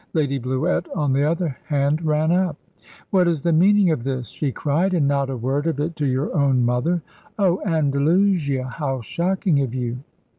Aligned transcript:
Lady 0.15 0.39
Bluett 0.39 0.87
on 0.97 1.13
the 1.13 1.23
other 1.23 1.57
hand 1.67 2.01
ran 2.01 2.31
up. 2.31 2.57
"What 3.11 3.27
is 3.27 3.43
the 3.43 3.53
meaning 3.53 3.91
of 3.91 4.03
this?" 4.03 4.29
she 4.29 4.51
cried. 4.51 4.95
"And 4.95 5.07
not 5.07 5.29
a 5.29 5.37
word 5.37 5.67
of 5.67 5.79
it 5.79 5.95
to 5.97 6.07
your 6.07 6.35
own 6.35 6.65
mother! 6.65 7.03
Oh, 7.37 7.61
Andalusia, 7.67 8.63
how 8.63 9.01
shocking 9.01 9.61
of 9.61 9.75
you!" 9.75 9.99